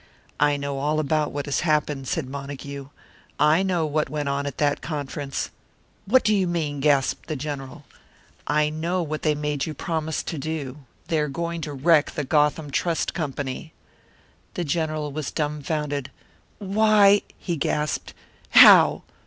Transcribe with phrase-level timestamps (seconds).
[0.39, 2.89] "I know all about what has happened," said Montague.
[3.39, 5.51] "I know what went on at that conference."
[6.07, 7.85] "What do you mean?" gasped the General.
[8.47, 10.77] "I know what they made you promise to do.
[11.09, 13.73] They are going to wreck the Gotham Trust Company."
[14.55, 16.09] The General was dumfounded.
[16.57, 18.15] "Why!" he gasped.
[18.49, 19.03] "How?